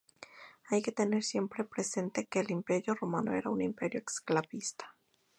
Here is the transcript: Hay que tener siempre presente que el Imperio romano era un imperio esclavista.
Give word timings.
Hay 0.69 0.81
que 0.81 0.91
tener 0.91 1.23
siempre 1.23 1.63
presente 1.63 2.25
que 2.25 2.39
el 2.39 2.49
Imperio 2.49 2.95
romano 2.95 3.35
era 3.35 3.51
un 3.51 3.61
imperio 3.61 3.99
esclavista. 3.99 4.95